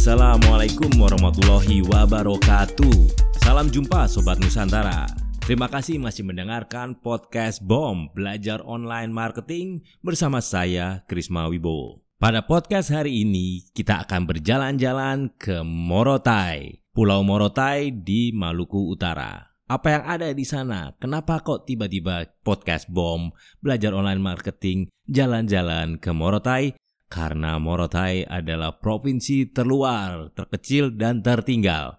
[0.00, 2.96] Assalamualaikum warahmatullahi wabarakatuh.
[3.44, 5.04] Salam jumpa Sobat Nusantara.
[5.44, 12.00] Terima kasih masih mendengarkan podcast BOM Belajar Online Marketing bersama saya Krisma Wibowo.
[12.16, 19.52] Pada podcast hari ini kita akan berjalan-jalan ke Morotai, Pulau Morotai di Maluku Utara.
[19.68, 20.96] Apa yang ada di sana?
[20.96, 26.72] Kenapa kok tiba-tiba podcast BOM Belajar Online Marketing jalan-jalan ke Morotai?
[27.10, 31.98] Karena Morotai adalah provinsi terluar, terkecil, dan tertinggal.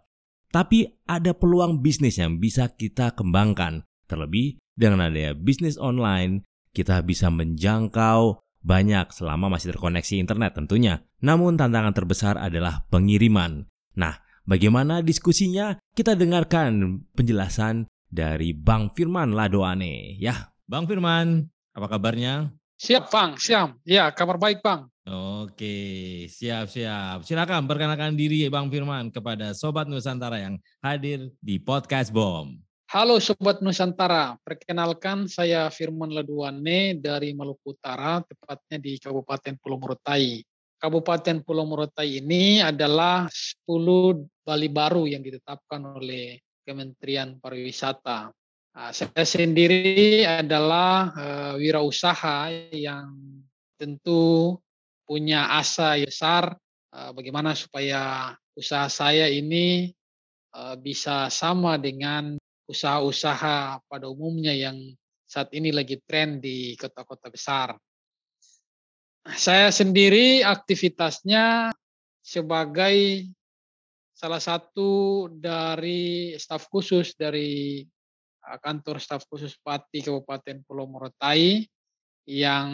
[0.56, 3.84] Tapi ada peluang bisnis yang bisa kita kembangkan.
[4.08, 11.04] Terlebih dengan adanya bisnis online, kita bisa menjangkau banyak selama masih terkoneksi internet tentunya.
[11.20, 13.68] Namun tantangan terbesar adalah pengiriman.
[14.00, 14.16] Nah,
[14.48, 15.76] bagaimana diskusinya?
[15.92, 20.16] Kita dengarkan penjelasan dari Bang Firman Ladoane.
[20.20, 22.56] Ya, Bang Firman, apa kabarnya?
[22.80, 23.40] Siap, Bang.
[23.40, 23.84] Siap.
[23.88, 24.91] Ya, kabar baik, Bang.
[25.02, 27.26] Oke, siap-siap.
[27.26, 32.62] Silakan perkenalkan diri Bang Firman kepada Sobat Nusantara yang hadir di Podcast BOM.
[32.86, 40.46] Halo Sobat Nusantara, perkenalkan saya Firman Leduane dari Maluku Utara, tepatnya di Kabupaten Pulau Morotai.
[40.78, 43.66] Kabupaten Pulau Morotai ini adalah 10
[44.46, 48.30] Bali baru yang ditetapkan oleh Kementerian Pariwisata.
[48.78, 53.18] Nah, saya sendiri adalah uh, wirausaha yang
[53.82, 54.62] tentu
[55.12, 56.56] punya asa besar
[56.96, 59.92] uh, bagaimana supaya usaha saya ini
[60.56, 62.40] uh, bisa sama dengan
[62.72, 64.80] usaha-usaha pada umumnya yang
[65.28, 67.76] saat ini lagi tren di kota-kota besar.
[69.36, 71.76] Saya sendiri aktivitasnya
[72.24, 73.28] sebagai
[74.16, 77.84] salah satu dari staf khusus dari
[78.40, 81.68] kantor staf khusus Pati Kabupaten Pulau Morotai
[82.32, 82.70] yang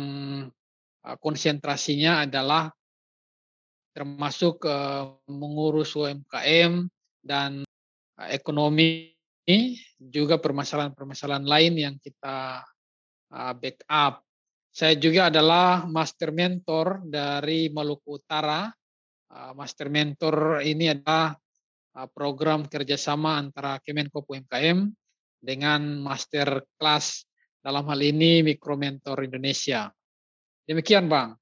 [1.15, 2.67] konsentrasinya adalah
[3.95, 4.67] termasuk
[5.31, 6.85] mengurus UMKM
[7.23, 7.63] dan
[8.27, 9.15] ekonomi
[9.97, 12.61] juga permasalahan-permasalahan lain yang kita
[13.57, 14.21] backup.
[14.69, 18.69] Saya juga adalah master mentor dari Maluku Utara.
[19.57, 21.33] Master mentor ini adalah
[22.13, 24.85] program kerjasama antara Kemenko UMKM
[25.41, 27.25] dengan master class
[27.57, 29.89] dalam hal ini Mikro Mentor Indonesia.
[30.67, 31.39] Demikian Bang.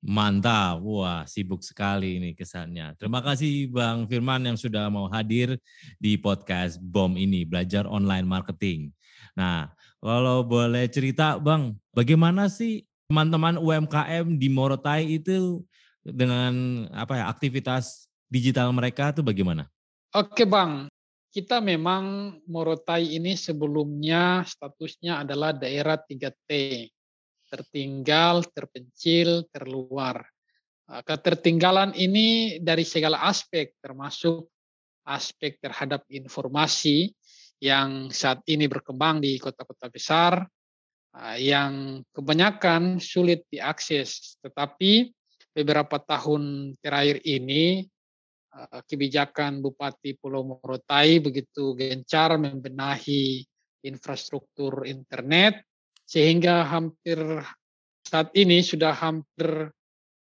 [0.00, 2.96] Mantap, wah sibuk sekali ini kesannya.
[2.96, 5.60] Terima kasih Bang Firman yang sudah mau hadir
[6.00, 8.88] di podcast BOM ini, Belajar Online Marketing.
[9.36, 9.68] Nah,
[10.00, 15.60] kalau boleh cerita Bang, bagaimana sih teman-teman UMKM di Morotai itu
[16.00, 19.68] dengan apa ya aktivitas digital mereka itu bagaimana?
[20.16, 20.88] Oke Bang,
[21.28, 26.48] kita memang Morotai ini sebelumnya statusnya adalah daerah 3T
[27.52, 30.24] tertinggal, terpencil, terluar.
[30.88, 34.48] Ah, ketertinggalan ini dari segala aspek, termasuk
[35.04, 37.12] aspek terhadap informasi
[37.60, 40.40] yang saat ini berkembang di kota-kota besar,
[41.12, 44.40] ah, yang kebanyakan sulit diakses.
[44.40, 45.12] Tetapi
[45.52, 47.84] beberapa tahun terakhir ini,
[48.56, 53.44] ah, kebijakan Bupati Pulau Morotai begitu gencar membenahi
[53.84, 55.60] infrastruktur internet
[56.12, 57.16] sehingga hampir
[58.04, 59.72] saat ini sudah hampir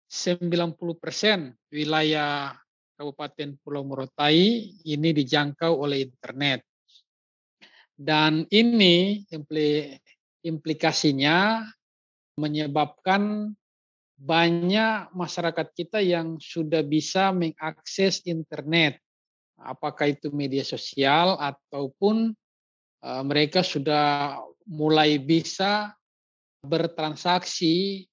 [0.07, 2.55] 90 persen wilayah
[2.95, 6.63] Kabupaten Pulau Morotai ini dijangkau oleh internet.
[7.91, 9.27] Dan ini
[10.47, 11.67] implikasinya
[12.39, 13.51] menyebabkan
[14.15, 18.95] banyak masyarakat kita yang sudah bisa mengakses internet,
[19.59, 22.31] apakah itu media sosial ataupun
[23.03, 24.39] eh, mereka sudah
[24.71, 25.91] mulai bisa
[26.63, 28.07] bertransaksi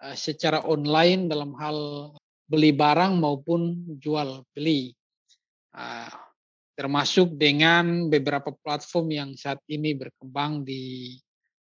[0.00, 2.10] eh, secara online dalam hal
[2.48, 4.96] beli barang maupun jual beli.
[5.76, 6.08] Ah,
[6.72, 11.12] termasuk dengan beberapa platform yang saat ini berkembang di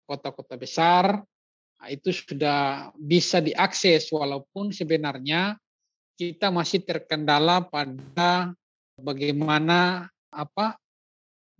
[0.07, 1.19] kota-kota besar,
[1.83, 5.59] ah, itu sudah bisa diakses walaupun sebenarnya
[6.15, 8.55] kita masih terkendala pada
[8.99, 10.75] bagaimana apa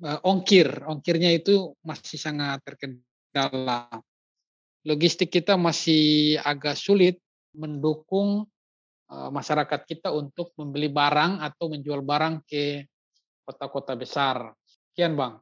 [0.04, 0.84] ongkir.
[0.88, 3.90] Ongkirnya itu masih sangat terkendala.
[4.88, 7.20] Logistik kita masih agak sulit
[7.52, 8.48] mendukung
[9.12, 12.88] uh, masyarakat kita untuk membeli barang atau menjual barang ke
[13.44, 14.56] kota-kota besar.
[14.94, 15.42] Sekian, Bang.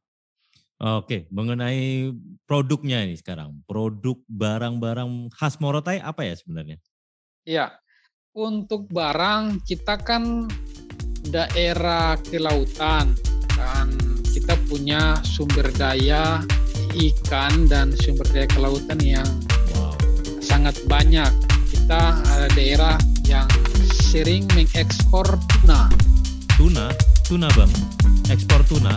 [0.77, 2.13] Oke, mengenai
[2.45, 6.77] produknya ini sekarang, produk barang-barang khas Morotai apa ya sebenarnya?
[7.49, 7.73] Iya,
[8.37, 10.45] untuk barang kita kan
[11.33, 13.17] daerah kelautan
[13.57, 16.45] kan kita punya sumber daya
[16.93, 19.25] ikan dan sumber daya kelautan yang
[19.73, 19.97] wow.
[20.37, 21.33] sangat banyak.
[21.73, 23.49] Kita ada daerah yang
[23.89, 25.89] sering mengekspor tuna.
[26.53, 26.85] Tuna?
[27.25, 27.73] Tuna bang?
[28.29, 28.93] Ekspor tuna?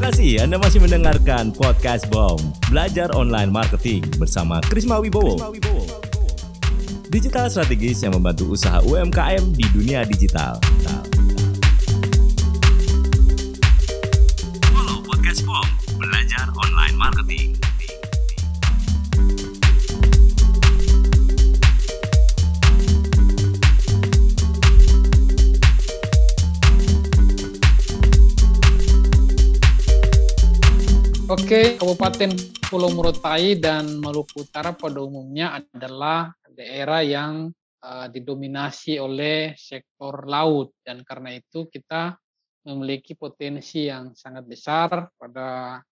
[0.00, 2.40] Kasih Anda masih mendengarkan Podcast BOM
[2.72, 5.36] Belajar Online Marketing bersama Krisma Wibowo
[7.12, 10.56] Digital strategis yang membantu usaha UMKM di dunia digital.
[14.72, 15.68] Follow Podcast BOM
[16.00, 17.69] Belajar Online Marketing.
[31.50, 32.30] Oke, Kabupaten
[32.70, 37.50] Pulau Morotai dan Maluku Utara pada umumnya adalah daerah yang
[37.82, 42.14] uh, didominasi oleh sektor laut dan karena itu kita
[42.70, 45.82] memiliki potensi yang sangat besar pada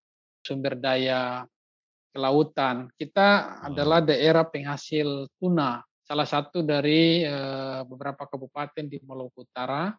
[0.46, 1.43] sumber daya
[2.14, 2.87] kelautan.
[2.94, 9.90] Kita adalah daerah penghasil tuna, salah satu dari uh, beberapa kabupaten di Maluku Utara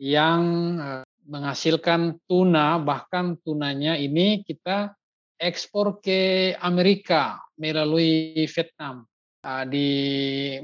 [0.00, 0.40] yang
[0.80, 4.92] uh, menghasilkan tuna, bahkan tunanya ini kita
[5.40, 9.04] ekspor ke Amerika melalui Vietnam.
[9.44, 9.88] Ah, di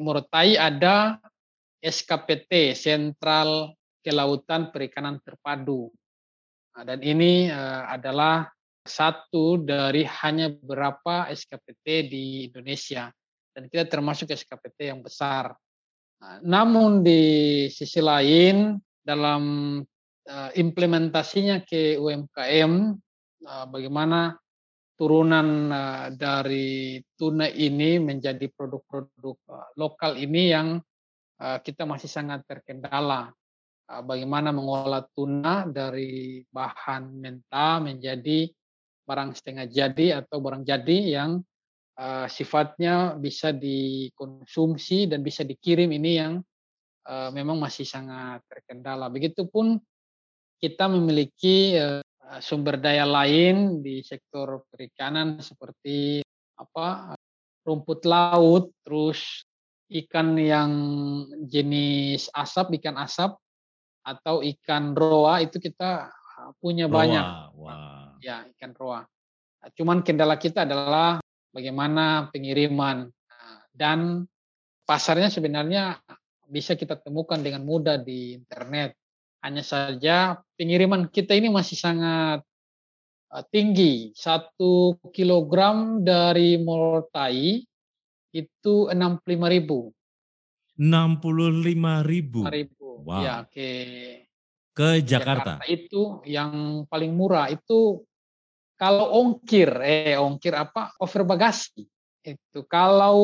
[0.00, 1.20] Morotai ada
[1.80, 5.92] SKPT, Sentral Kelautan Perikanan Terpadu.
[6.72, 8.48] Ah, dan ini ah, adalah
[8.80, 13.12] satu dari hanya beberapa SKPT di Indonesia.
[13.52, 15.52] Dan kita termasuk SKPT yang besar.
[16.40, 19.42] Namun di sisi lain, dalam
[20.28, 22.72] uh, implementasinya ke UMKM,
[23.46, 24.36] uh, bagaimana
[24.98, 29.36] turunan uh, dari tuna ini menjadi produk-produk
[29.80, 30.68] lokal ini yang
[31.40, 33.32] kita masih sangat terkendala.
[33.88, 38.44] Bagaimana mengolah tuna dari bahan mentah menjadi
[39.08, 41.40] barang setengah jadi atau barang jadi yang
[42.28, 46.44] sifatnya bisa dikonsumsi dan bisa dikirim ini yang
[47.08, 49.08] memang masih sangat terkendala.
[49.08, 49.80] Begitupun
[50.60, 52.04] kita memiliki uh,
[52.38, 56.22] sumber daya lain di sektor perikanan seperti
[56.60, 57.16] apa
[57.64, 59.42] rumput laut, terus
[59.90, 60.70] ikan yang
[61.48, 63.34] jenis asap, ikan asap
[64.04, 66.12] atau ikan roa itu kita
[66.60, 67.26] punya roa, banyak.
[67.58, 68.14] Wah.
[68.20, 69.04] Ya, ikan roa.
[69.76, 71.20] Cuman kendala kita adalah
[71.52, 73.10] bagaimana pengiriman
[73.74, 74.24] dan
[74.88, 76.00] pasarnya sebenarnya
[76.48, 78.96] bisa kita temukan dengan mudah di internet.
[79.40, 82.44] Hanya saja pengiriman kita ini masih sangat
[83.32, 84.12] uh, tinggi.
[84.12, 87.64] Satu kilogram dari Morotai
[88.36, 89.90] itu 65 ribu.
[90.76, 92.40] 65 ribu?
[92.48, 92.88] ribu.
[93.04, 93.24] Wow.
[93.24, 93.68] Ya, ke,
[94.76, 95.56] ke Jakarta.
[95.56, 95.68] Jakarta.
[95.68, 97.48] Itu yang paling murah.
[97.48, 98.04] Itu
[98.76, 100.92] kalau ongkir, eh ongkir apa?
[101.00, 101.84] Over bagasi.
[102.20, 103.20] Itu kalau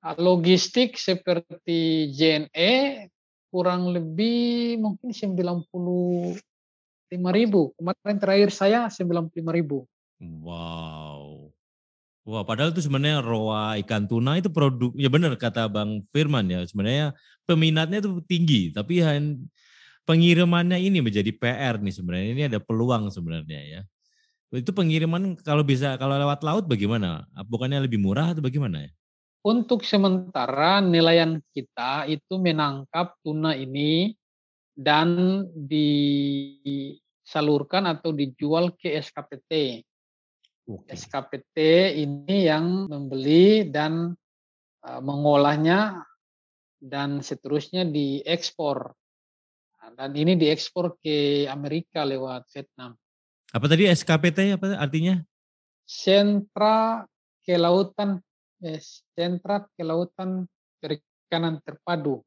[0.00, 3.08] uh, logistik seperti JNE
[3.50, 6.38] kurang lebih mungkin 95
[7.34, 7.74] ribu.
[7.74, 9.84] Kemarin terakhir saya 95 ribu.
[10.22, 11.50] Wow.
[12.22, 16.62] Wah, padahal itu sebenarnya roa ikan tuna itu produk, ya benar kata Bang Firman ya,
[16.68, 17.16] sebenarnya
[17.48, 19.02] peminatnya itu tinggi, tapi
[20.04, 23.80] pengirimannya ini menjadi PR nih sebenarnya, ini ada peluang sebenarnya ya.
[24.52, 27.24] Itu pengiriman kalau bisa, kalau lewat laut bagaimana?
[27.48, 28.92] Bukannya lebih murah atau bagaimana ya?
[29.40, 34.12] Untuk sementara nilaian kita itu menangkap tuna ini
[34.76, 39.80] dan disalurkan atau dijual ke SKPT.
[40.68, 40.92] Okay.
[40.92, 41.56] SKPT
[42.04, 44.12] ini yang membeli dan
[44.84, 46.04] uh, mengolahnya
[46.76, 48.92] dan seterusnya diekspor.
[49.80, 52.92] Nah, dan ini diekspor ke Amerika lewat Vietnam.
[53.56, 55.16] Apa tadi SKPT apa artinya?
[55.88, 57.08] Sentra
[57.40, 58.20] Kelautan
[59.16, 60.44] sentra kelautan
[60.78, 62.20] perikanan terpadu.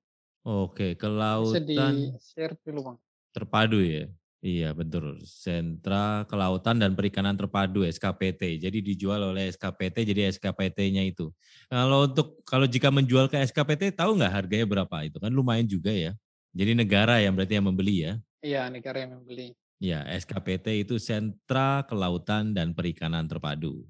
[0.44, 2.98] Oke, kelautan di share dulu bang.
[3.32, 4.06] Terpadu ya.
[4.44, 8.60] Iya betul, Sentra Kelautan dan Perikanan Terpadu SKPT.
[8.60, 11.32] Jadi dijual oleh SKPT, jadi SKPT-nya itu.
[11.72, 14.98] Kalau untuk kalau jika menjual ke SKPT, tahu nggak harganya berapa?
[15.08, 16.12] Itu kan lumayan juga ya.
[16.52, 18.14] Jadi negara yang berarti yang membeli ya?
[18.44, 19.56] Iya, negara yang membeli.
[19.80, 23.88] Ya, SKPT itu Sentra Kelautan dan Perikanan Terpadu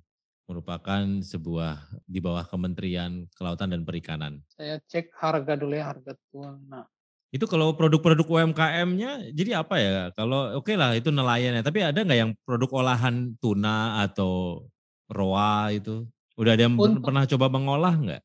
[0.53, 4.45] merupakan sebuah di bawah Kementerian Kelautan dan Perikanan.
[4.53, 6.86] Saya cek harga dulu ya, harga tuna.
[7.33, 9.91] Itu kalau produk-produk UMKM-nya jadi apa ya?
[10.13, 14.62] Kalau oke okay lah itu nelayan ya, tapi ada nggak yang produk olahan tuna atau
[15.10, 16.05] roa itu?
[16.38, 18.22] Udah ada yang Untuk, pernah coba mengolah nggak?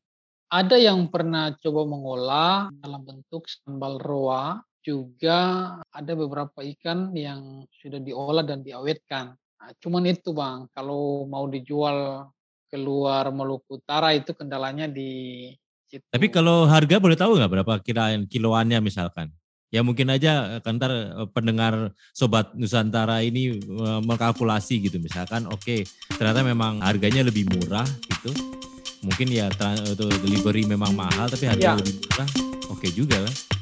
[0.53, 7.97] Ada yang pernah coba mengolah dalam bentuk sambal roa juga ada beberapa ikan yang sudah
[7.97, 9.33] diolah dan diawetkan.
[9.59, 12.31] Nah, cuman itu bang, kalau mau dijual
[12.71, 15.51] keluar Maluku Utara itu kendalanya di
[15.89, 16.05] situ.
[16.07, 19.33] Tapi kalau harga boleh tahu nggak berapa kiraan kiloannya misalkan?
[19.69, 25.45] Ya mungkin aja eh, kan ntar eh, pendengar sobat Nusantara ini eh, mengkalkulasi gitu misalkan
[25.45, 25.85] oke okay,
[26.15, 28.31] ternyata memang harganya lebih murah gitu.
[29.03, 29.51] Mungkin ya
[29.95, 31.75] delivery memang mahal tapi harga ya.
[31.75, 32.29] lebih murah.
[32.71, 33.58] Oke okay juga lah.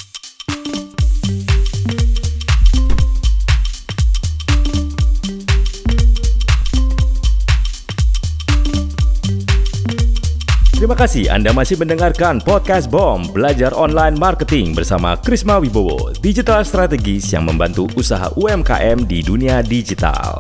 [10.78, 17.34] Terima kasih Anda masih mendengarkan podcast BOM Belajar Online Marketing bersama Krisma Wibowo, digital strategis
[17.34, 20.38] yang membantu usaha UMKM di dunia digital.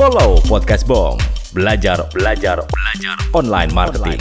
[0.00, 1.20] Follow podcast BOM
[1.52, 4.16] Belajar Belajar Belajar Online Marketing.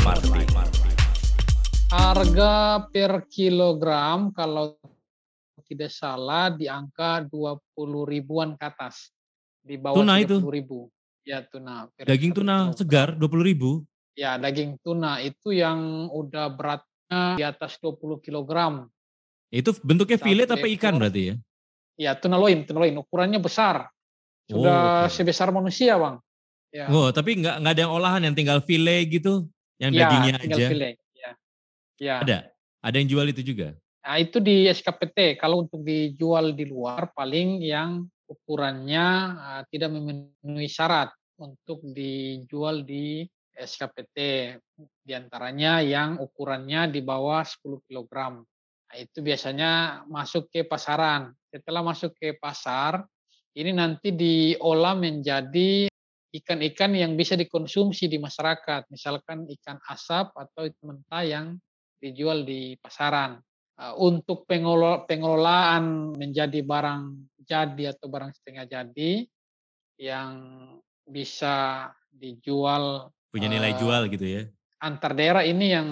[1.88, 4.76] Harga per kilogram kalau
[5.64, 7.64] tidak salah di angka 20
[8.04, 9.16] ribuan ke atas
[9.68, 10.40] di bawah tuna itu.
[10.48, 10.88] ribu.
[11.28, 11.92] Ya tuna.
[12.00, 13.72] Daging tuna segar dua puluh ribu.
[14.16, 18.90] Ya daging tuna itu yang udah beratnya di atas 20 kilogram.
[19.54, 21.36] Itu bentuknya fillet apa ikan berarti ya?
[21.98, 23.88] Ya tuna loin, tuna loin ukurannya besar.
[24.48, 25.14] Sudah oh, okay.
[25.22, 26.18] sebesar manusia bang.
[26.72, 26.88] Ya.
[26.92, 29.48] Oh tapi nggak nggak ada yang olahan yang tinggal fillet gitu,
[29.80, 30.68] yang ya, dagingnya aja.
[30.68, 31.32] Ya.
[32.00, 32.16] ya.
[32.24, 32.38] Ada,
[32.84, 33.76] ada yang jual itu juga.
[34.04, 35.36] Nah itu di SKPT.
[35.40, 43.24] Kalau untuk dijual di luar paling yang ukurannya uh, tidak memenuhi syarat untuk dijual di
[43.58, 44.18] SKPT.
[45.02, 48.14] Di antaranya yang ukurannya di bawah 10 kg.
[48.88, 51.34] Nah, itu biasanya masuk ke pasaran.
[51.50, 53.04] Setelah masuk ke pasar,
[53.58, 55.90] ini nanti diolah menjadi
[56.38, 58.88] ikan-ikan yang bisa dikonsumsi di masyarakat.
[58.94, 61.48] Misalkan ikan asap atau mentah yang
[61.98, 63.42] dijual di pasaran.
[63.78, 67.02] Untuk pengelolaan menjadi barang
[67.46, 69.30] jadi atau barang setengah jadi
[70.02, 70.34] yang
[71.06, 74.44] bisa dijual punya nilai uh, jual gitu ya?
[74.82, 75.88] antar daerah ini yang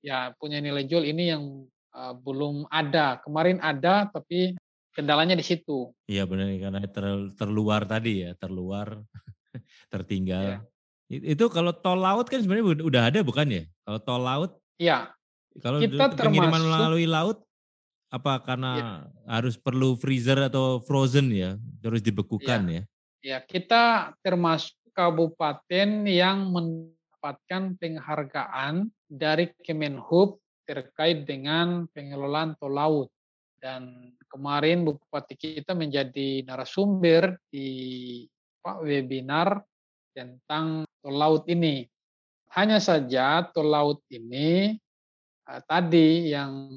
[0.00, 3.20] ya punya nilai jual ini yang uh, belum ada.
[3.20, 4.56] Kemarin ada tapi
[4.96, 5.92] kendalanya di situ.
[6.08, 7.04] Iya benar karena ter,
[7.36, 9.00] terluar tadi ya terluar
[9.92, 10.44] tertinggal.
[10.44, 10.60] Ya.
[11.08, 13.62] itu kalau tol laut kan sebenarnya udah ada bukan ya?
[13.84, 15.08] Kalau tol laut iya
[15.60, 17.38] kalau kita pengiriman termasuk, melalui laut
[18.08, 18.88] apa karena ya.
[19.36, 22.72] harus perlu freezer atau frozen ya, terus dibekukan ya?
[22.72, 22.82] Ya,
[23.20, 33.08] ya kita termasuk kabupaten yang mendapatkan penghargaan dari Kemenhub terkait dengan pengelolaan tol laut.
[33.58, 38.22] Dan kemarin Bupati kita menjadi narasumber di
[38.62, 39.62] Pak webinar
[40.14, 41.86] tentang tol laut ini.
[42.54, 44.78] Hanya saja tol laut ini
[45.48, 46.68] uh, tadi yang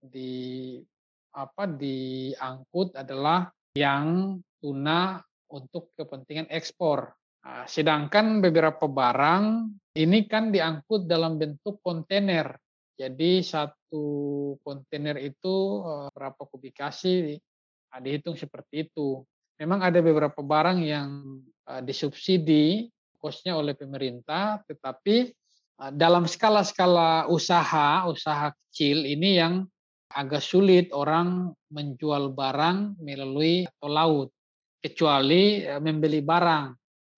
[0.00, 0.76] di
[1.36, 5.20] apa diangkut adalah yang tuna
[5.52, 7.12] untuk kepentingan ekspor.
[7.44, 9.70] Nah, sedangkan beberapa barang
[10.00, 12.56] ini kan diangkut dalam bentuk kontainer.
[12.96, 17.36] Jadi satu kontainer itu eh, berapa kubikasi
[17.92, 19.20] nah, dihitung seperti itu.
[19.60, 25.32] Memang ada beberapa barang yang uh, disubsidi kosnya oleh pemerintah, tetapi
[25.76, 29.54] dalam skala-skala usaha, usaha kecil ini yang
[30.16, 34.28] agak sulit orang menjual barang melalui atau laut
[34.80, 36.66] kecuali eh, membeli barang.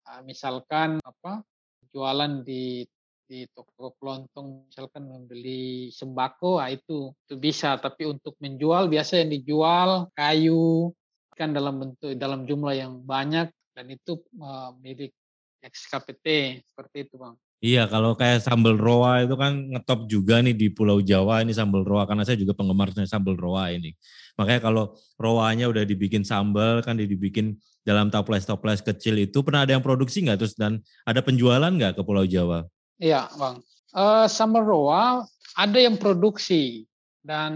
[0.09, 1.45] Ah, misalkan apa
[1.93, 2.83] jualan di
[3.29, 7.77] di toko kelontong misalkan membeli sembako ah itu itu bisa.
[7.77, 10.91] Tapi untuk menjual biasa yang dijual kayu
[11.37, 15.15] kan dalam bentuk dalam jumlah yang banyak dan itu uh, milik
[15.63, 20.71] XKPT seperti itu bang Iya, kalau kayak sambal roa itu kan ngetop juga nih di
[20.71, 23.91] Pulau Jawa ini sambal roa karena saya juga penggemar sambal roa ini.
[24.39, 29.83] Makanya kalau roanya udah dibikin sambal kan dibikin dalam toples-toples kecil itu pernah ada yang
[29.83, 32.63] produksi nggak terus dan ada penjualan nggak ke Pulau Jawa?
[32.95, 33.59] Iya, bang.
[33.91, 35.27] Uh, sambal roa
[35.59, 36.87] ada yang produksi
[37.19, 37.51] dan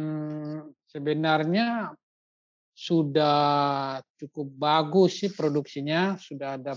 [0.91, 1.95] sebenarnya
[2.75, 6.75] sudah cukup bagus sih produksinya, sudah ada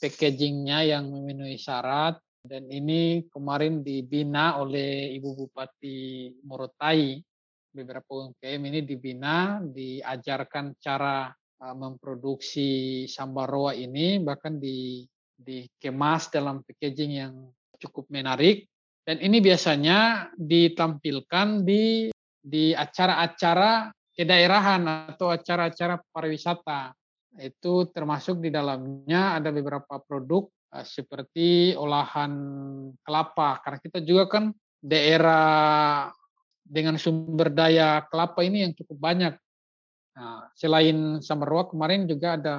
[0.00, 7.16] packagingnya yang memenuhi syarat dan ini kemarin dibina oleh Ibu Bupati Morotai.
[7.74, 11.32] Beberapa UMKM ini dibina, diajarkan cara
[11.74, 15.02] memproduksi sambal roa ini, bahkan di,
[15.34, 17.34] dikemas dalam packaging yang
[17.80, 18.68] cukup menarik.
[19.02, 26.92] Dan ini biasanya ditampilkan di di acara-acara kedaerahan atau acara-acara pariwisata.
[27.40, 30.46] Itu termasuk di dalamnya ada beberapa produk
[30.82, 32.32] seperti olahan
[33.06, 34.44] kelapa karena kita juga kan
[34.82, 36.10] daerah
[36.66, 39.34] dengan sumber daya kelapa ini yang cukup banyak.
[40.18, 42.56] Nah, selain Samarwa kemarin juga ada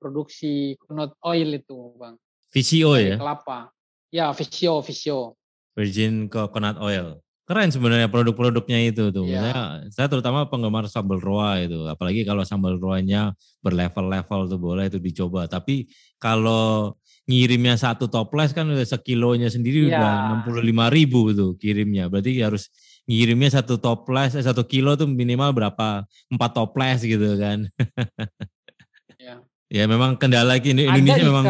[0.00, 2.16] produksi coconut oil itu, Bang.
[2.48, 3.16] VCO ya?
[3.20, 3.68] Kelapa.
[4.08, 5.36] Ya, VCO, VCO.
[5.76, 9.26] Virgin coconut oil keren sebenarnya produk-produknya itu tuh.
[9.26, 9.42] Yeah.
[9.42, 9.54] Saya,
[9.90, 15.50] saya terutama penggemar sambal roa itu, apalagi kalau sambal roanya berlevel-level tuh boleh itu dicoba.
[15.50, 15.90] Tapi
[16.22, 16.94] kalau
[17.30, 19.94] ngirimnya satu toples kan udah sekilonya sendiri yeah.
[19.94, 22.10] udah enam puluh lima ribu tuh kirimnya.
[22.10, 22.66] Berarti harus
[23.06, 27.70] ngirimnya satu toples, eh, satu kilo tuh minimal berapa empat toples gitu kan.
[29.22, 29.38] yeah.
[29.70, 31.46] Ya memang kendala ini Indonesia memang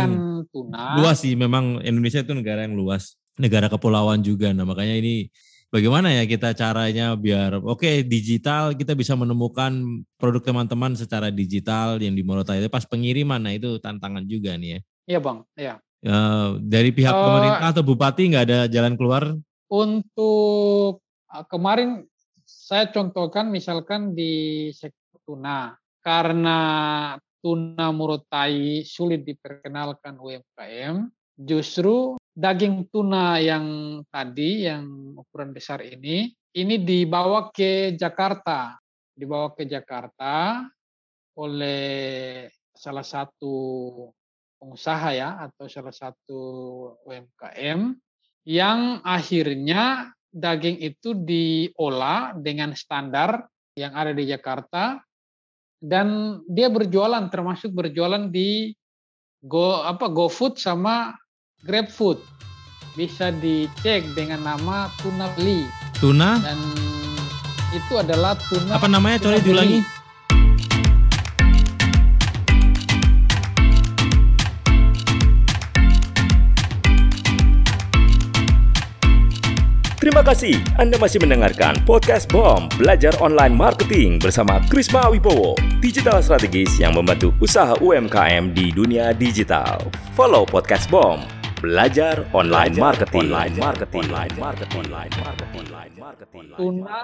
[0.52, 1.00] tuna.
[1.00, 1.32] luas sih.
[1.32, 4.52] Memang Indonesia itu negara yang luas, negara kepulauan juga.
[4.52, 5.32] Nah makanya ini
[5.72, 11.96] bagaimana ya kita caranya biar oke okay, digital kita bisa menemukan produk teman-teman secara digital
[11.96, 14.80] yang di Morotai itu pas pengiriman nah itu tantangan juga nih ya.
[15.09, 15.75] Iya bang, iya.
[16.00, 19.37] Uh, dari pihak uh, pemerintah atau bupati nggak ada jalan keluar?
[19.69, 22.09] Untuk uh, kemarin
[22.49, 26.59] saya contohkan misalkan di sektor tuna karena
[27.40, 36.83] tuna Morotai sulit diperkenalkan UMKM, justru daging tuna yang tadi yang ukuran besar ini ini
[36.83, 38.76] dibawa ke Jakarta,
[39.14, 40.64] dibawa ke Jakarta
[41.38, 43.54] oleh salah satu
[44.60, 46.40] pengusaha ya atau salah satu
[47.08, 47.96] UMKM
[48.44, 55.00] yang akhirnya daging itu diolah dengan standar yang ada di Jakarta
[55.80, 58.76] dan dia berjualan termasuk berjualan di
[59.40, 61.16] Go apa GoFood sama
[61.64, 62.20] GrabFood
[62.92, 65.64] bisa dicek dengan nama tuna beli.
[65.96, 66.36] Tuna?
[66.44, 66.60] Dan
[67.72, 68.76] itu adalah tuna.
[68.76, 69.16] Apa namanya?
[69.22, 70.00] Coba diulangi.
[80.00, 86.80] Terima kasih Anda masih mendengarkan Podcast BOM Belajar Online Marketing bersama Krisma Wibowo Digital strategis
[86.80, 89.76] yang membantu usaha UMKM di dunia digital
[90.17, 91.21] Follow Podcast BOM
[91.60, 93.28] Belajar online marketing.
[93.28, 94.08] Online marketing.
[94.08, 94.80] Online marketing.
[94.80, 95.60] Online marketing.
[95.69, 96.47] Online marketing.
[96.56, 96.99] Tuna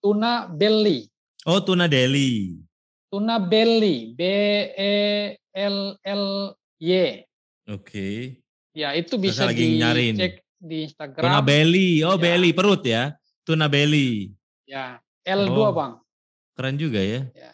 [0.00, 1.00] tuna belly.
[1.44, 2.56] Oh, tuna deli.
[3.12, 4.16] Tuna belly.
[4.16, 4.22] B
[4.72, 4.94] E
[5.52, 6.24] L L
[6.80, 6.88] Y.
[6.88, 7.76] Oke.
[7.76, 8.16] Okay.
[8.72, 11.26] Ya, itu bisa lagi dicek di Instagram.
[11.26, 12.06] Tuna belly.
[12.06, 12.22] Oh, ya.
[12.22, 13.18] belly perut ya.
[13.42, 14.30] Tuna belly.
[14.70, 15.98] Ya, L2, oh, Bang.
[16.54, 17.26] Keren juga ya.
[17.34, 17.52] Ya.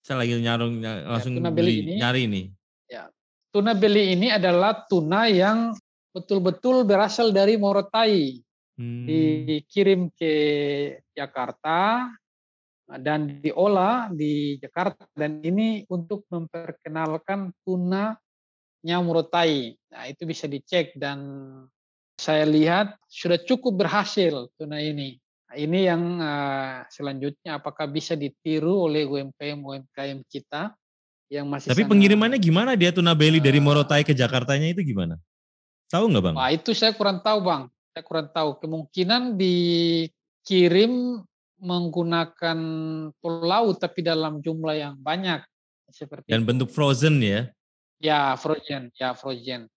[0.00, 2.46] Saya lagi nyarung langsung ya, tuna belly ini, nyari nih.
[3.56, 5.72] Tuna beli ini adalah tuna yang
[6.12, 8.36] betul-betul berasal dari Morotai.
[8.76, 9.08] Hmm.
[9.08, 10.32] Dikirim ke
[11.16, 12.04] Jakarta
[13.00, 18.12] dan diolah di Jakarta dan ini untuk memperkenalkan tuna
[18.84, 19.72] nya Morotai.
[19.88, 21.16] Nah, itu bisa dicek dan
[22.16, 25.20] saya lihat sudah cukup berhasil tuna ini.
[25.46, 30.74] Nah, ini yang uh, selanjutnya apakah bisa ditiru oleh UMKM UMKM kita
[31.30, 35.20] yang masih Tapi pengirimannya gimana dia tuna beli uh, dari Morotai ke Jakartanya itu gimana?
[35.86, 36.34] Tahu nggak bang?
[36.34, 37.62] Wah itu saya kurang tahu bang.
[37.94, 38.58] Saya kurang tahu.
[38.58, 41.22] Kemungkinan dikirim
[41.56, 42.58] menggunakan
[43.22, 45.46] pulau tapi dalam jumlah yang banyak
[45.94, 46.26] seperti.
[46.28, 46.48] Dan itu.
[46.48, 47.48] bentuk frozen ya?
[48.02, 49.70] Ya frozen, ya frozen.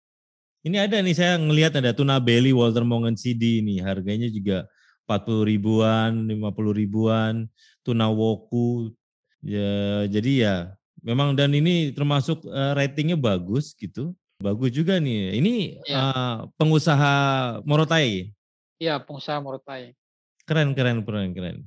[0.60, 4.67] Ini ada nih saya ngelihat ada tuna belly Walter Mongen CD ini harganya juga
[5.08, 7.48] 40 ribuan, 50 ribuan,
[7.82, 8.91] tuna woku.
[9.39, 10.56] Ya, jadi ya
[11.00, 14.12] memang dan ini termasuk uh, ratingnya bagus gitu.
[14.39, 15.39] Bagus juga nih.
[15.39, 15.56] Ini
[15.88, 15.95] ya.
[15.95, 17.15] uh, pengusaha
[17.63, 18.32] Morotai.
[18.80, 19.95] Iya, pengusaha Morotai.
[20.43, 21.58] Keren, keren, keren, keren.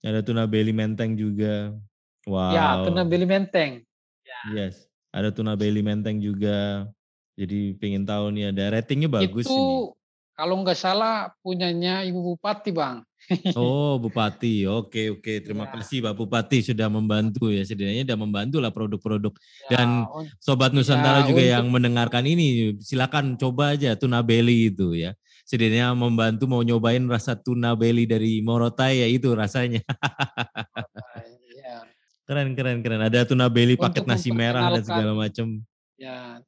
[0.00, 1.76] Ada tuna belly menteng juga.
[2.24, 2.52] Wow.
[2.52, 3.84] Ya, tuna belly menteng.
[4.24, 4.40] Ya.
[4.56, 4.88] Yes.
[5.12, 6.88] Ada tuna belly menteng juga.
[7.38, 9.94] Jadi pengen tahu nih ada ratingnya bagus Itu ini.
[10.34, 13.06] kalau nggak salah punyanya Ibu Bupati, Bang.
[13.54, 14.66] Oh, Bupati.
[14.66, 15.44] Oke, oke.
[15.44, 15.78] Terima ya.
[15.78, 17.62] kasih Pak Bupati sudah membantu ya.
[17.62, 19.32] Setidaknya sudah membantu lah produk-produk.
[19.68, 20.08] Ya, Dan
[20.42, 21.54] Sobat Nusantara ya, juga untuk...
[21.54, 25.14] yang mendengarkan ini, silakan coba aja tuna belly itu ya.
[25.46, 29.80] Setidaknya membantu mau nyobain rasa tuna belly dari Morotai ya itu rasanya.
[31.62, 31.76] ya.
[32.28, 33.00] Keren, keren, keren.
[33.00, 35.62] Ada tuna belly paket nasi merah dan segala macam.
[35.98, 36.38] Ya,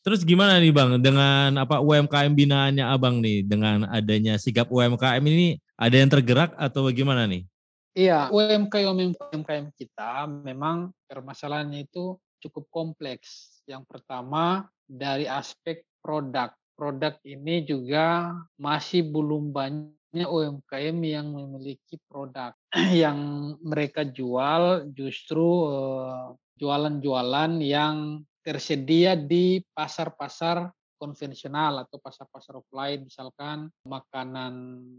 [0.00, 5.60] Terus gimana nih Bang dengan apa UMKM binaannya Abang nih dengan adanya sigap UMKM ini
[5.76, 7.44] ada yang tergerak atau bagaimana nih?
[7.92, 13.60] Iya, UMKM UMKM kita memang permasalahannya itu cukup kompleks.
[13.68, 16.56] Yang pertama dari aspek produk.
[16.80, 22.56] Produk ini juga masih belum banyak UMKM yang memiliki produk
[23.04, 23.18] yang
[23.60, 30.68] mereka jual justru eh, jualan-jualan yang tersedia di pasar-pasar
[31.00, 34.54] konvensional atau pasar-pasar offline misalkan makanan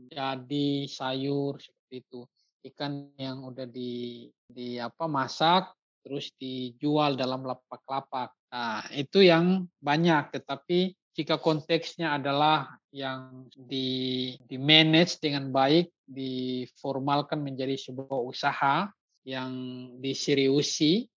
[0.10, 2.22] jadi sayur seperti itu.
[2.62, 8.34] Ikan yang udah di di apa masak terus dijual dalam lapak-lapak.
[8.50, 17.44] Nah itu yang banyak tetapi jika konteksnya adalah yang di, di manage dengan baik, diformalkan
[17.44, 18.88] menjadi sebuah usaha
[19.28, 19.52] yang
[20.00, 21.11] diseriusi,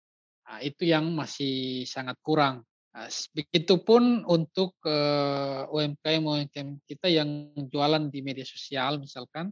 [0.52, 2.60] nah, itu yang masih sangat kurang.
[2.92, 9.48] Nah, begitupun untuk uh, UMKM UMKM kita yang jualan di media sosial misalkan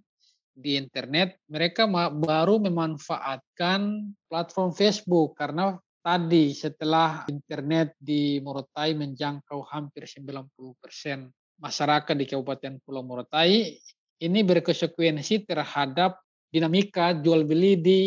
[0.53, 5.73] di internet, mereka baru memanfaatkan platform Facebook karena
[6.05, 10.53] tadi setelah internet di Morotai menjangkau hampir 90%
[11.65, 13.73] masyarakat di Kabupaten Pulau Morotai,
[14.21, 16.21] ini berkonsekuensi terhadap
[16.53, 18.01] dinamika jual beli di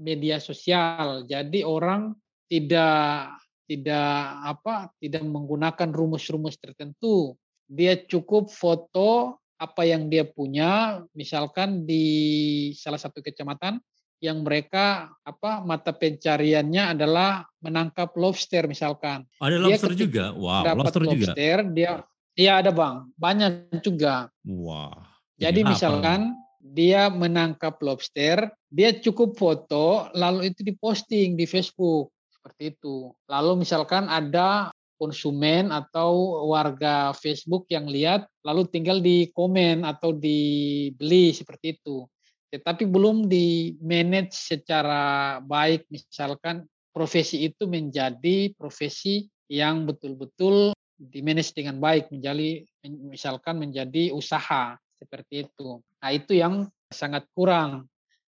[0.00, 1.28] media sosial.
[1.28, 2.16] Jadi orang
[2.48, 7.36] tidak tidak apa tidak menggunakan rumus-rumus tertentu.
[7.68, 13.76] Dia cukup foto apa yang dia punya, misalkan di salah satu kecamatan
[14.18, 19.28] yang mereka apa mata pencariannya adalah menangkap lobster misalkan.
[19.38, 20.32] Ada lobster juga.
[20.32, 21.70] Wow, dapat lobster, lobster juga.
[21.70, 21.92] dia
[22.38, 24.30] Iya ada bang, banyak juga.
[24.46, 24.94] Wah.
[25.42, 32.14] Jadi misalkan dia menangkap lobster, dia cukup foto, lalu itu diposting di Facebook
[32.48, 33.12] seperti itu.
[33.28, 41.30] Lalu misalkan ada konsumen atau warga Facebook yang lihat, lalu tinggal di komen atau dibeli
[41.36, 42.08] seperti itu
[42.48, 51.52] tetapi belum di manage secara baik misalkan profesi itu menjadi profesi yang betul-betul di manage
[51.52, 55.78] dengan baik menjadi misalkan menjadi usaha seperti itu.
[56.00, 57.86] Nah, itu yang sangat kurang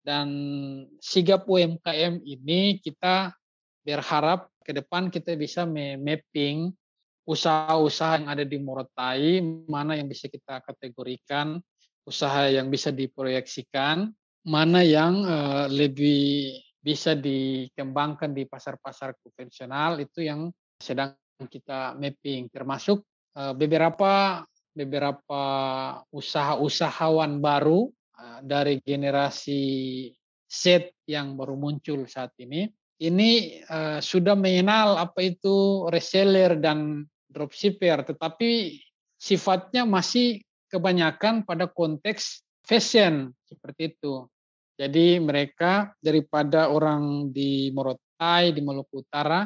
[0.04, 0.28] dan
[1.00, 3.32] sigap UMKM ini kita
[3.82, 6.70] berharap ke depan kita bisa mapping
[7.22, 11.62] usaha-usaha yang ada di Morotai mana yang bisa kita kategorikan
[12.06, 14.10] usaha yang bisa diproyeksikan,
[14.46, 20.50] mana yang uh, lebih bisa dikembangkan di pasar-pasar konvensional itu yang
[20.82, 21.14] sedang
[21.46, 23.06] kita mapping termasuk
[23.38, 24.42] uh, beberapa
[24.74, 25.42] beberapa
[26.10, 27.86] usaha-usahawan baru
[28.18, 29.62] uh, dari generasi
[30.50, 32.66] Z yang baru muncul saat ini
[33.02, 38.78] ini uh, sudah mengenal apa itu reseller dan dropshipper tetapi
[39.18, 40.38] sifatnya masih
[40.70, 44.30] kebanyakan pada konteks fashion seperti itu.
[44.78, 49.44] Jadi mereka daripada orang di Morotai, di Maluku Utara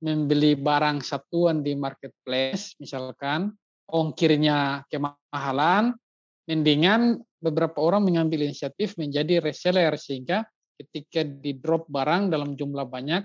[0.00, 3.52] membeli barang satuan di marketplace misalkan
[3.86, 5.94] ongkirnya kemahalan,
[6.50, 10.42] mendingan beberapa orang mengambil inisiatif menjadi reseller sehingga
[10.76, 13.24] ketika di drop barang dalam jumlah banyak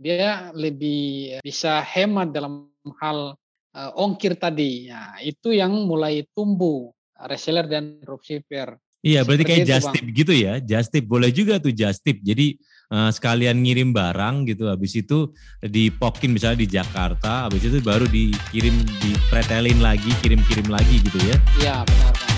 [0.00, 3.36] dia lebih bisa hemat dalam hal
[3.76, 4.88] uh, ongkir tadi.
[4.88, 6.88] Ya, itu yang mulai tumbuh
[7.28, 8.80] reseller dan dropshipper.
[9.00, 10.60] Iya, berarti kayak just tip gitu ya.
[10.60, 12.20] Just tip boleh juga tuh just tip.
[12.20, 12.60] Jadi
[12.92, 15.32] uh, sekalian ngirim barang gitu habis itu
[15.64, 21.36] dipokin misalnya di Jakarta, habis itu baru dikirim dipretelin lagi, kirim-kirim lagi gitu ya.
[21.60, 22.12] Iya, benar.
[22.12, 22.29] benar.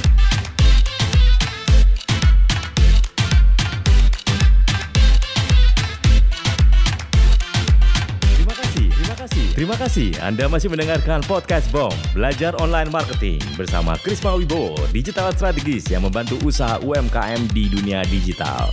[9.52, 15.92] Terima kasih Anda masih mendengarkan podcast BOM Belajar Online Marketing bersama Krisma Wibowo, digital strategis
[15.92, 18.72] yang membantu usaha UMKM di dunia digital.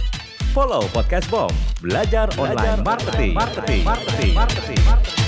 [0.55, 1.51] Follow podcast BOM
[1.83, 3.31] Belajar, Belajar Online Marketing.
[3.35, 3.83] Marketing.
[3.83, 4.31] Marketing.
[4.31, 4.79] Marketing.
[4.87, 5.27] Marketing.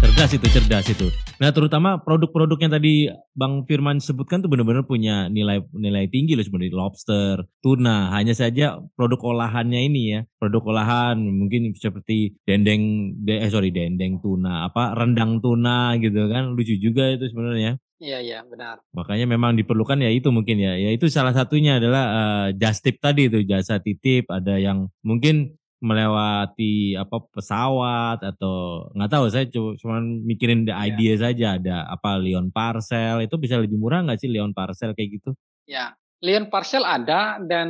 [0.00, 1.29] Cerdas itu, cerdas itu.
[1.40, 6.44] Nah, terutama produk-produk yang tadi Bang Firman sebutkan tuh benar-benar punya nilai nilai tinggi loh
[6.44, 8.12] seperti lobster, tuna.
[8.12, 14.20] Hanya saja produk olahannya ini ya, produk olahan mungkin seperti dendeng, de, eh sorry dendeng
[14.20, 17.80] tuna, apa rendang tuna gitu kan, lucu juga itu sebenarnya.
[18.00, 18.80] Iya iya benar.
[18.96, 22.96] Makanya memang diperlukan ya itu mungkin ya, ya itu salah satunya adalah uh, just tip
[22.96, 24.28] tadi itu jasa titip.
[24.28, 30.92] Ada yang mungkin melewati apa pesawat atau nggak tahu saya cuma mikirin the iya.
[30.92, 31.20] idea ya.
[31.24, 35.30] saja ada apa Leon Parcel itu bisa lebih murah nggak sih Leon Parcel kayak gitu?
[35.64, 37.68] Ya Leon Parcel ada dan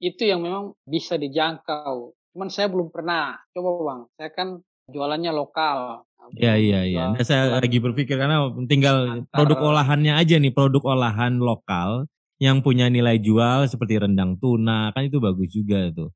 [0.00, 2.12] itu yang memang bisa dijangkau.
[2.36, 4.00] Cuman saya belum pernah coba bang.
[4.16, 4.48] Saya kan
[4.92, 6.04] jualannya lokal.
[6.36, 7.16] Ya iya iya.
[7.16, 12.04] Nah, saya lagi berpikir karena tinggal antar, produk olahannya aja nih produk olahan lokal
[12.40, 16.08] yang punya nilai jual seperti rendang tuna kan itu bagus juga tuh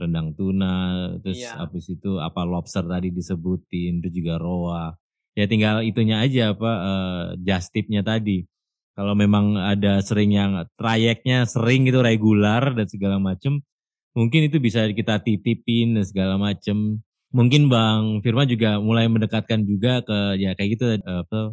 [0.00, 1.60] rendang tuna, terus iya.
[1.60, 4.96] habis itu apa lobster tadi disebutin, itu juga roa.
[5.36, 8.48] Ya tinggal itunya aja apa uh, just tipnya tadi.
[8.96, 13.62] Kalau memang ada sering yang trayeknya sering gitu regular dan segala macam,
[14.16, 17.00] mungkin itu bisa kita titipin dan segala macam.
[17.30, 20.98] mungkin Bang Firman juga mulai mendekatkan juga ke ya kayak gitu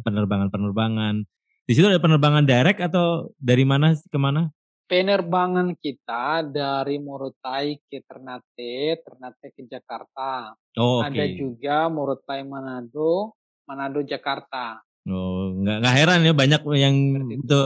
[0.02, 1.22] penerbangan-penerbangan.
[1.70, 4.50] Di situ ada penerbangan direct atau dari mana ke mana?
[4.88, 10.56] Penerbangan kita dari Morotai ke Ternate, Ternate ke Jakarta.
[10.80, 11.12] Oh, okay.
[11.12, 13.36] Ada juga Morotai Manado,
[13.68, 14.80] Manado Jakarta.
[15.04, 16.96] Oh, nggak nggak heran ya banyak yang
[17.36, 17.58] itu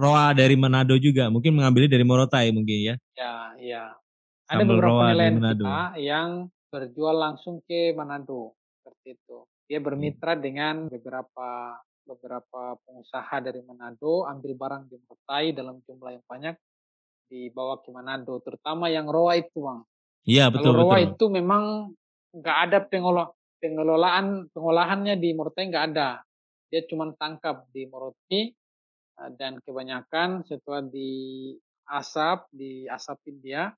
[0.00, 2.94] roa dari Manado juga, mungkin mengambilnya dari Morotai mungkin ya.
[3.16, 3.84] Ya, ya.
[4.44, 6.28] Ada Sambal beberapa nelayan kita yang
[6.68, 9.48] berjual langsung ke Manado seperti itu.
[9.64, 10.42] Dia bermitra hmm.
[10.44, 16.56] dengan beberapa beberapa pengusaha dari Manado ambil barang di Morotai dalam jumlah yang banyak
[17.30, 19.80] dibawa ke Manado, terutama yang roa itu, bang.
[20.26, 20.74] Iya betul.
[20.74, 21.06] Kalau roa betul.
[21.14, 21.62] itu memang
[22.34, 23.24] nggak ada pengelola,
[23.62, 26.20] pengelolaan pengolahannya di Morotai nggak ada.
[26.70, 31.54] Dia cuma tangkap di Morotai eh, dan kebanyakan setelah di
[31.90, 33.70] asap, di asapin dia,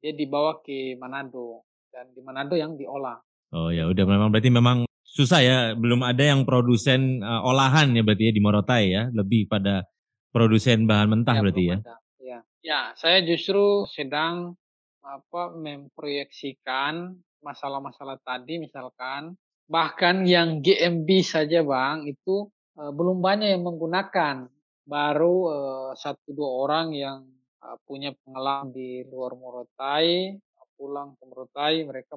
[0.00, 3.18] dia dibawa ke Manado dan di Manado yang diolah.
[3.52, 8.04] Oh ya udah memang berarti memang susah ya, belum ada yang produsen uh, olahan ya
[8.04, 9.88] berarti ya di Morotai ya, lebih pada
[10.30, 11.76] produsen bahan mentah ya, berarti ya.
[12.20, 12.38] Ya.
[12.60, 14.52] ya, saya justru sedang
[15.00, 23.64] apa memproyeksikan masalah-masalah tadi misalkan bahkan yang GMB saja Bang itu uh, belum banyak yang
[23.64, 24.52] menggunakan
[24.84, 27.24] baru uh, satu dua orang yang
[27.64, 30.36] uh, punya pengalaman di luar Morotai
[30.78, 32.14] pulang ke Morotai mereka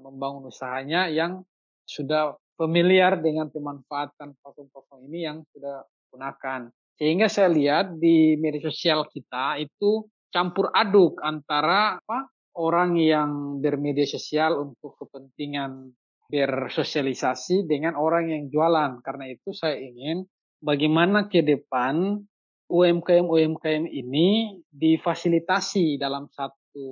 [0.00, 1.44] membangun usahanya yang
[1.88, 6.68] sudah familiar dengan pemanfaatan platform-platform ini yang sudah gunakan.
[7.00, 14.04] Sehingga saya lihat di media sosial kita itu campur aduk antara apa, orang yang bermedia
[14.04, 15.94] sosial untuk kepentingan
[16.28, 19.00] bersosialisasi dengan orang yang jualan.
[19.00, 20.28] Karena itu saya ingin
[20.60, 22.20] bagaimana ke depan
[22.68, 26.84] UMKM-UMKM ini difasilitasi dalam satu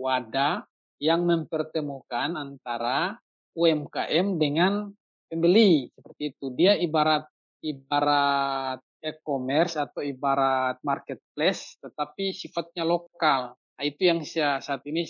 [0.00, 0.64] wadah
[0.96, 3.20] yang mempertemukan antara
[3.54, 4.90] UMKM dengan
[5.30, 6.50] pembeli seperti itu.
[6.54, 7.26] Dia ibarat
[7.60, 13.56] ibarat e-commerce atau ibarat marketplace tetapi sifatnya lokal.
[13.56, 15.08] Nah, itu yang saya, saat ini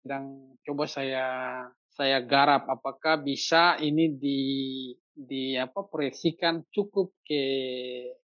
[0.00, 1.24] sedang coba saya
[1.96, 4.40] saya garap apakah bisa ini di
[5.16, 7.42] di apa proyeksikan cukup ke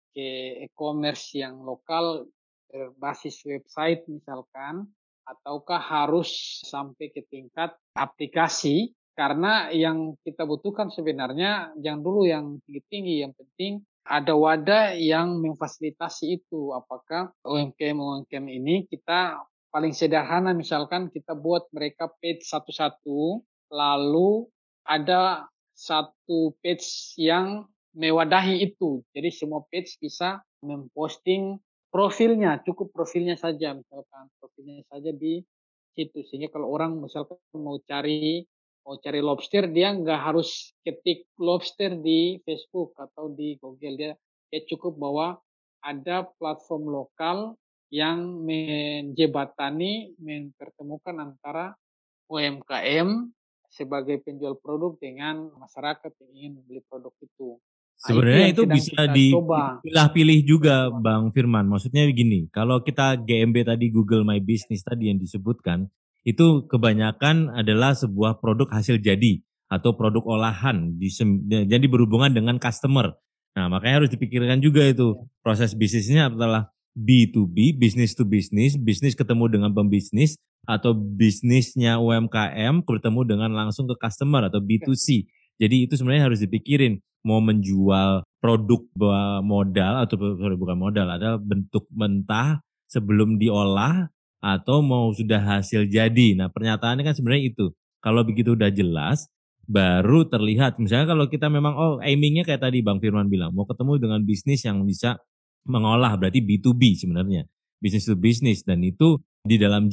[0.09, 0.27] ke
[0.65, 2.25] e-commerce yang lokal
[2.69, 4.89] berbasis website misalkan
[5.25, 13.27] ataukah harus sampai ke tingkat aplikasi karena yang kita butuhkan sebenarnya jangan dulu yang tinggi-tinggi
[13.27, 16.71] yang penting ada wadah yang memfasilitasi itu.
[16.71, 19.43] Apakah UMKM UMKM ini kita
[19.75, 23.43] paling sederhana misalkan kita buat mereka page satu-satu
[23.75, 24.47] lalu
[24.87, 29.03] ada satu page yang mewadahi itu.
[29.11, 31.59] Jadi semua page bisa memposting
[31.91, 35.43] profilnya, cukup profilnya saja misalkan profilnya saja di
[35.91, 36.23] situ.
[36.23, 38.47] Sehingga kalau orang misalkan mau cari
[38.89, 44.11] mau cari lobster dia nggak harus ketik lobster di Facebook atau di Google dia
[44.49, 45.37] dia cukup bahwa
[45.85, 47.53] ada platform lokal
[47.93, 51.77] yang menjebatani mempertemukan antara
[52.33, 53.29] UMKM
[53.69, 57.61] sebagai penjual produk dengan masyarakat yang ingin membeli produk itu.
[57.61, 61.69] Nah, Sebenarnya itu, itu bisa dipilah-pilih juga Bang Firman.
[61.69, 65.85] Maksudnya begini, kalau kita GMB tadi Google My Business tadi yang disebutkan,
[66.29, 70.93] itu kebanyakan adalah sebuah produk hasil jadi atau produk olahan.
[71.41, 73.17] Jadi berhubungan dengan customer.
[73.57, 79.49] Nah makanya harus dipikirkan juga itu proses bisnisnya adalah B2B, business to business, bisnis ketemu
[79.49, 80.37] dengan pembisnis,
[80.69, 85.25] atau bisnisnya UMKM bertemu dengan langsung ke customer atau B2C.
[85.57, 88.81] Jadi itu sebenarnya harus dipikirin mau menjual produk
[89.43, 90.15] modal atau
[90.55, 94.07] bukan modal ada bentuk mentah sebelum diolah
[94.39, 96.35] atau mau sudah hasil jadi.
[96.35, 97.65] Nah pernyataannya kan sebenarnya itu.
[97.99, 99.27] Kalau begitu udah jelas,
[99.69, 100.81] baru terlihat.
[100.81, 104.65] Misalnya kalau kita memang, oh aimingnya kayak tadi Bang Firman bilang, mau ketemu dengan bisnis
[104.65, 105.21] yang bisa
[105.69, 107.45] mengolah, berarti B2B sebenarnya.
[107.77, 108.65] Bisnis to bisnis.
[108.65, 109.87] Dan itu di dalam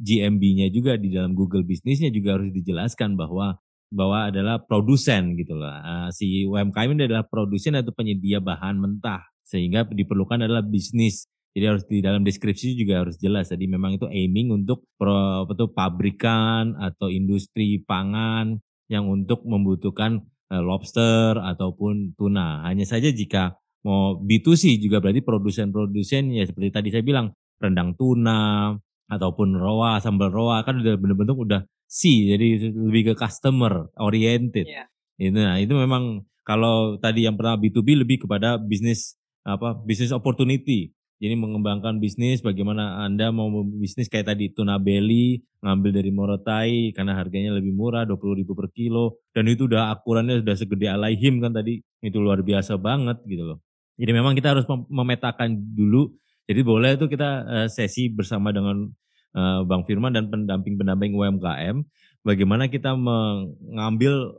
[0.00, 5.72] GMB-nya juga, di dalam Google bisnisnya juga harus dijelaskan bahwa bahwa adalah produsen gitu loh.
[5.72, 11.24] Uh, si UMKM ini adalah produsen atau penyedia bahan mentah sehingga diperlukan adalah bisnis.
[11.56, 13.50] Jadi harus di dalam deskripsi juga harus jelas.
[13.50, 20.24] Jadi memang itu aiming untuk pro, apa tuh, pabrikan atau industri pangan yang untuk membutuhkan
[20.52, 22.64] uh, lobster ataupun tuna.
[22.64, 23.56] Hanya saja jika
[23.86, 27.30] mau B2C juga berarti produsen-produsen ya seperti tadi saya bilang
[27.62, 28.74] rendang tuna
[29.08, 34.68] ataupun roa, sambal roa kan udah bener-bener udah C jadi lebih ke customer oriented.
[34.68, 34.86] Yeah.
[35.16, 40.92] Itu nah itu memang kalau tadi yang pertama B2B lebih kepada bisnis apa bisnis opportunity.
[41.18, 47.18] Jadi mengembangkan bisnis, bagaimana Anda mau bisnis kayak tadi tuna belly, ngambil dari Morotai karena
[47.18, 49.18] harganya lebih murah, 20 ribu per kilo.
[49.34, 53.58] Dan itu udah akurannya sudah segede alaihim kan tadi, itu luar biasa banget gitu loh.
[53.98, 56.14] Jadi memang kita harus memetakan dulu,
[56.48, 58.88] jadi boleh itu kita uh, sesi bersama dengan
[59.36, 61.82] uh, Bang Firman dan pendamping-pendamping UMKM,
[62.22, 64.38] bagaimana kita mengambil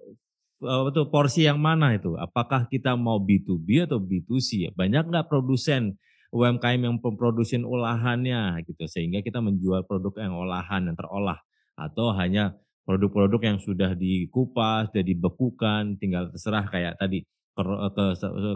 [0.60, 2.20] itu porsi yang mana itu?
[2.20, 4.76] Apakah kita mau B2B atau B2C?
[4.76, 5.96] Banyak nggak produsen
[6.30, 11.42] UMKM yang memproduksi olahannya gitu sehingga kita menjual produk yang olahan yang terolah
[11.74, 12.54] atau hanya
[12.86, 17.22] produk-produk yang sudah dikupas, sudah dibekukan, tinggal terserah kayak tadi
[17.54, 17.62] ke,
[17.94, 18.06] ke,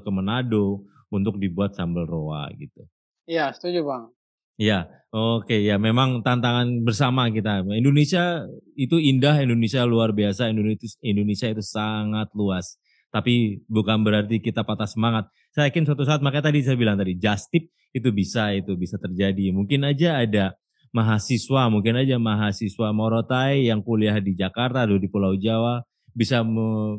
[0.02, 2.82] ke Manado untuk dibuat sambal roa gitu.
[3.30, 4.06] Iya, setuju Bang.
[4.54, 7.66] Iya, oke ya memang tantangan bersama kita.
[7.74, 8.46] Indonesia
[8.78, 12.78] itu indah, Indonesia luar biasa, Indonesia Indonesia itu sangat luas.
[13.14, 15.30] Tapi bukan berarti kita patah semangat.
[15.54, 18.98] Saya yakin suatu saat makanya tadi saya bilang tadi just tip itu bisa itu bisa
[18.98, 19.54] terjadi.
[19.54, 20.58] Mungkin aja ada
[20.90, 25.86] mahasiswa, mungkin aja mahasiswa Morotai yang kuliah di Jakarta atau di Pulau Jawa
[26.18, 26.42] bisa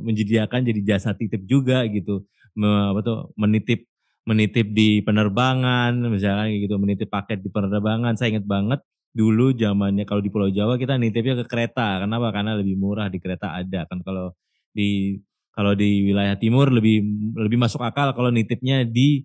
[0.07, 2.22] menyediakan jadi jasa titip juga gitu.
[2.55, 3.90] Me, apa tuh menitip
[4.24, 10.22] menitip di penerbangan misalnya gitu menitip paket di penerbangan saya ingat banget dulu zamannya kalau
[10.24, 14.00] di Pulau Jawa kita nitipnya ke kereta kenapa karena lebih murah di kereta ada kan
[14.07, 14.33] kalau
[14.74, 15.18] di
[15.55, 17.07] kalau di wilayah timur lebih
[17.38, 19.23] lebih masuk akal kalau nitipnya di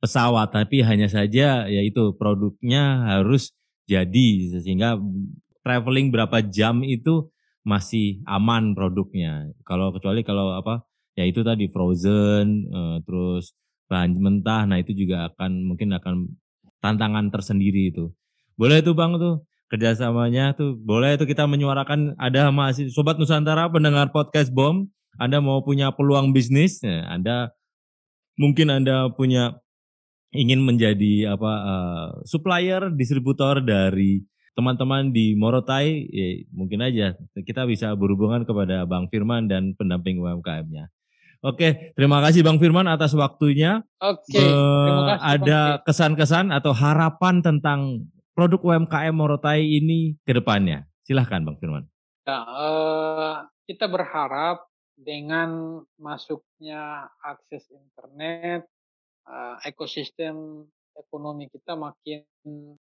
[0.00, 3.52] pesawat, tapi hanya saja yaitu produknya harus
[3.84, 4.96] jadi sehingga
[5.60, 7.28] traveling berapa jam itu
[7.66, 9.52] masih aman produknya.
[9.68, 10.86] Kalau kecuali kalau apa
[11.18, 13.52] ya itu tadi frozen eh, terus
[13.86, 16.30] bahan mentah, nah itu juga akan mungkin akan
[16.80, 18.10] tantangan tersendiri itu.
[18.56, 24.14] Boleh itu bang tuh kerjasamanya tuh boleh itu kita menyuarakan ada masih sobat Nusantara pendengar
[24.14, 24.86] podcast bom
[25.16, 27.52] anda mau punya peluang bisnis, ya, Anda
[28.36, 29.60] mungkin Anda punya
[30.36, 34.20] ingin menjadi apa uh, supplier, distributor dari
[34.56, 40.88] teman-teman di Morotai, ya, mungkin aja kita bisa berhubungan kepada Bang Firman dan pendamping UMKM-nya.
[41.44, 43.84] Oke, terima kasih Bang Firman atas waktunya.
[44.00, 50.88] Oke, uh, Ada kesan-kesan atau harapan tentang produk UMKM Morotai ini ke depannya.
[51.04, 51.84] Silahkan Bang Firman.
[52.26, 54.64] Ya, uh, kita berharap
[54.96, 58.64] dengan masuknya akses internet,
[59.28, 60.64] uh, ekosistem
[60.96, 62.24] ekonomi kita makin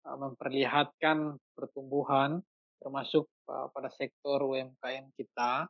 [0.07, 2.38] uh, memperlihatkan pertumbuhan,
[2.79, 5.66] termasuk uh, pada sektor UMKM kita.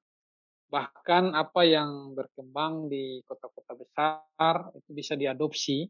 [0.66, 5.86] Bahkan apa yang berkembang di kota-kota besar itu bisa diadopsi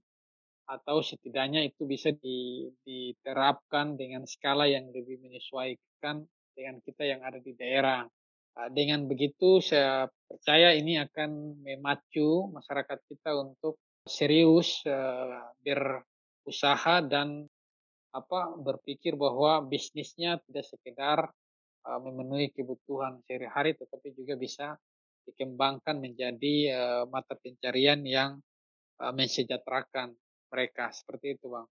[0.67, 2.13] atau setidaknya itu bisa
[2.85, 8.05] diterapkan dengan skala yang lebih menyesuaikan dengan kita yang ada di daerah.
[8.73, 13.77] Dengan begitu saya percaya ini akan memacu masyarakat kita untuk
[14.09, 14.81] serius
[15.61, 17.45] berusaha dan
[18.16, 21.29] apa berpikir bahwa bisnisnya tidak sekedar
[21.85, 24.66] memenuhi kebutuhan sehari-hari tetapi juga bisa
[25.29, 26.73] dikembangkan menjadi
[27.12, 28.40] mata pencarian yang
[28.97, 30.16] mensejahterakan
[30.49, 31.69] mereka seperti itu bang.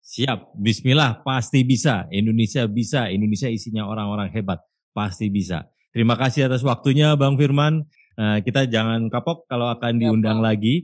[0.00, 2.04] Siap, Bismillah pasti bisa.
[2.12, 3.08] Indonesia bisa.
[3.08, 4.60] Indonesia isinya orang-orang hebat,
[4.92, 5.64] pasti bisa.
[5.90, 7.82] Terima kasih atas waktunya Bang Firman.
[8.14, 10.74] Uh, kita jangan kapok kalau akan diundang ya, lagi.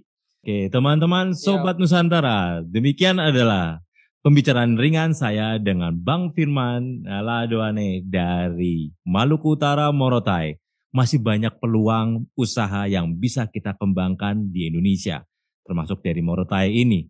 [0.43, 1.87] Oke, teman-teman Sobat ya.
[1.87, 3.83] Nusantara, demikian adalah
[4.27, 10.59] pembicaraan ringan saya dengan Bang Firman Ladoane dari Maluku Utara Morotai.
[10.91, 15.23] Masih banyak peluang usaha yang bisa kita kembangkan di Indonesia,
[15.63, 17.07] termasuk dari Morotai ini.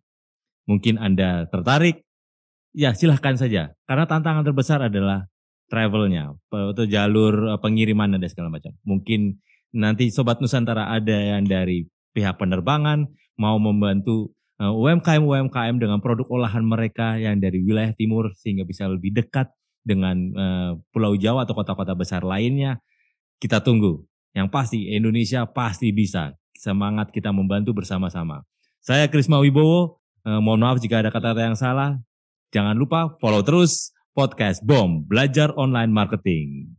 [0.68, 2.02] Mungkin Anda tertarik?
[2.76, 5.24] Ya silahkan saja, karena tantangan terbesar adalah
[5.66, 8.72] travelnya atau jalur eh, pengiriman dan segala macam.
[8.86, 9.38] Mungkin
[9.76, 13.04] nanti Sobat Nusantara ada yang dari pihak penerbangan
[13.36, 19.12] mau membantu UMKM-UMKM eh, dengan produk olahan mereka yang dari wilayah timur sehingga bisa lebih
[19.12, 19.52] dekat
[19.86, 22.80] dengan uh, Pulau Jawa atau kota-kota besar lainnya.
[23.36, 24.02] Kita tunggu.
[24.32, 26.32] Yang pasti Indonesia pasti bisa.
[26.56, 28.42] Semangat kita membantu bersama-sama.
[28.80, 30.00] Saya Krisma Wibowo.
[30.26, 32.00] Mohon maaf jika ada kata-kata yang salah.
[32.50, 36.72] Jangan lupa follow terus podcast BOM, Belajar Online Marketing.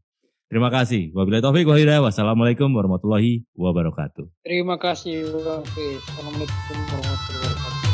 [0.50, 1.14] Terima kasih.
[1.14, 4.26] Wabillahi taufiq wa Wassalamualaikum warahmatullahi wabarakatuh.
[4.42, 5.30] Terima kasih
[6.02, 7.87] Assalamualaikum warahmatullahi wabarakatuh.